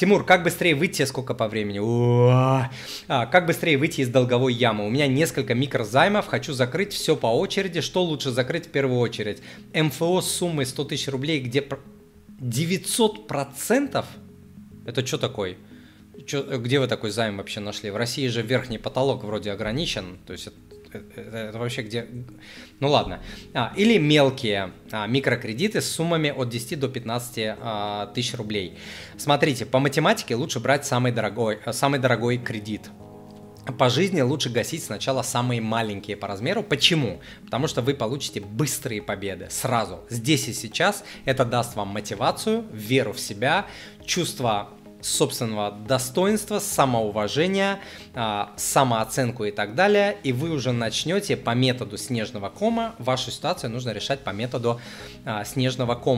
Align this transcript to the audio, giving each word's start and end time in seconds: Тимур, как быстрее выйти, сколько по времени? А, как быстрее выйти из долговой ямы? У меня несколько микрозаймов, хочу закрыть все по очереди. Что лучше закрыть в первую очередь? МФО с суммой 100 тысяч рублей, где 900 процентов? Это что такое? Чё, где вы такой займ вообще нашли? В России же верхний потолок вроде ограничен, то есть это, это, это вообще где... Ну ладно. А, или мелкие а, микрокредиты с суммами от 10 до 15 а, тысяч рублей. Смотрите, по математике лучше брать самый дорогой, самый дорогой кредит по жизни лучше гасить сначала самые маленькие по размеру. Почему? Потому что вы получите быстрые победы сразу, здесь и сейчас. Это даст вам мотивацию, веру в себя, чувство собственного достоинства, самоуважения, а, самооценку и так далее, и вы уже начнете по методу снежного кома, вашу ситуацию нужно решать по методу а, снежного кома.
Тимур, 0.00 0.24
как 0.24 0.44
быстрее 0.44 0.74
выйти, 0.74 1.04
сколько 1.04 1.34
по 1.34 1.46
времени? 1.46 1.78
А, 3.06 3.26
как 3.26 3.44
быстрее 3.44 3.76
выйти 3.76 4.00
из 4.00 4.08
долговой 4.08 4.54
ямы? 4.54 4.86
У 4.86 4.88
меня 4.88 5.06
несколько 5.06 5.54
микрозаймов, 5.54 6.26
хочу 6.26 6.54
закрыть 6.54 6.94
все 6.94 7.16
по 7.16 7.26
очереди. 7.26 7.82
Что 7.82 8.02
лучше 8.02 8.30
закрыть 8.30 8.68
в 8.68 8.70
первую 8.70 8.98
очередь? 8.98 9.42
МФО 9.74 10.22
с 10.22 10.30
суммой 10.30 10.64
100 10.64 10.84
тысяч 10.84 11.08
рублей, 11.08 11.40
где 11.40 11.62
900 12.38 13.28
процентов? 13.28 14.06
Это 14.86 15.06
что 15.06 15.18
такое? 15.18 15.58
Чё, 16.26 16.44
где 16.56 16.80
вы 16.80 16.86
такой 16.86 17.10
займ 17.10 17.36
вообще 17.36 17.60
нашли? 17.60 17.90
В 17.90 17.96
России 17.96 18.26
же 18.28 18.40
верхний 18.40 18.78
потолок 18.78 19.22
вроде 19.22 19.52
ограничен, 19.52 20.16
то 20.26 20.32
есть 20.32 20.46
это, 20.46 20.56
это, 20.92 21.20
это 21.20 21.58
вообще 21.58 21.82
где... 21.82 22.06
Ну 22.80 22.88
ладно. 22.88 23.22
А, 23.54 23.72
или 23.76 23.98
мелкие 23.98 24.72
а, 24.90 25.06
микрокредиты 25.06 25.80
с 25.80 25.90
суммами 25.90 26.30
от 26.30 26.48
10 26.48 26.78
до 26.78 26.88
15 26.88 27.38
а, 27.38 28.06
тысяч 28.14 28.34
рублей. 28.34 28.78
Смотрите, 29.16 29.66
по 29.66 29.78
математике 29.78 30.34
лучше 30.34 30.60
брать 30.60 30.86
самый 30.86 31.12
дорогой, 31.12 31.58
самый 31.72 31.98
дорогой 32.00 32.38
кредит 32.38 32.90
по 33.78 33.88
жизни 33.88 34.20
лучше 34.20 34.50
гасить 34.50 34.84
сначала 34.84 35.22
самые 35.22 35.60
маленькие 35.60 36.16
по 36.16 36.26
размеру. 36.26 36.62
Почему? 36.62 37.20
Потому 37.44 37.68
что 37.68 37.82
вы 37.82 37.94
получите 37.94 38.40
быстрые 38.40 39.02
победы 39.02 39.48
сразу, 39.50 40.00
здесь 40.08 40.48
и 40.48 40.52
сейчас. 40.52 41.04
Это 41.24 41.44
даст 41.44 41.76
вам 41.76 41.88
мотивацию, 41.88 42.64
веру 42.72 43.12
в 43.12 43.20
себя, 43.20 43.66
чувство 44.04 44.70
собственного 45.02 45.70
достоинства, 45.70 46.58
самоуважения, 46.58 47.80
а, 48.14 48.52
самооценку 48.56 49.44
и 49.44 49.50
так 49.50 49.74
далее, 49.74 50.16
и 50.22 50.32
вы 50.32 50.50
уже 50.50 50.72
начнете 50.72 51.36
по 51.36 51.54
методу 51.54 51.96
снежного 51.96 52.48
кома, 52.48 52.94
вашу 52.98 53.30
ситуацию 53.30 53.70
нужно 53.70 53.90
решать 53.90 54.20
по 54.20 54.30
методу 54.30 54.80
а, 55.24 55.44
снежного 55.44 55.94
кома. 55.94 56.10